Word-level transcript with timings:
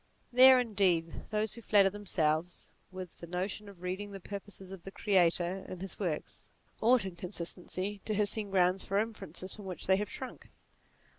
There, 0.33 0.59
indeed, 0.59 1.25
those 1.29 1.53
who 1.53 1.61
flatter 1.61 1.91
themselves 1.91 2.71
with 2.91 3.19
the 3.19 3.27
notion 3.27 3.69
of 3.69 3.83
reading 3.83 4.13
the 4.13 4.19
purposes 4.19 4.71
of 4.71 4.81
the 4.81 4.89
Creator 4.91 5.63
in 5.69 5.79
his 5.79 5.99
works, 5.99 6.49
ought 6.81 7.05
in 7.05 7.15
consistency 7.15 8.01
to 8.05 8.15
have 8.15 8.27
seen 8.27 8.49
grounds 8.49 8.83
for 8.83 8.97
inferences 8.97 9.55
from 9.55 9.65
which 9.65 9.85
they 9.85 9.97
have 9.97 10.09
shrunk. 10.09 10.49